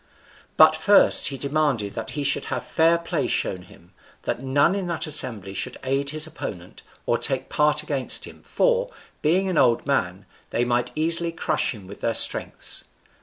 [0.57, 3.93] But first he demanded that he should have fair play shown him,
[4.23, 8.89] that none in that assembly should aid his opponent, or take part against him, for,
[9.21, 12.83] being an old man, they might easily crush him with their strengths.